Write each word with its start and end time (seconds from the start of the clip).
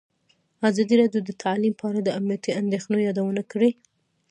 ازادي 0.69 0.95
راډیو 1.01 1.21
د 1.25 1.31
تعلیم 1.43 1.73
په 1.77 1.83
اړه 1.89 1.99
د 2.03 2.09
امنیتي 2.19 2.51
اندېښنو 2.61 2.97
یادونه 3.07 3.41
کړې. 3.51 3.71